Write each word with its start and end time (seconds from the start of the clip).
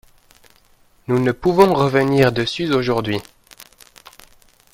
Nous 1.05 1.19
ne 1.19 1.31
pouvons 1.31 1.75
revenir 1.75 2.31
dessus 2.31 2.73
aujourd’hui. 2.73 3.21